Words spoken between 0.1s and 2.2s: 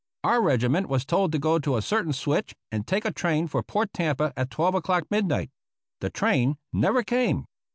Our regi ment was told to go to a certain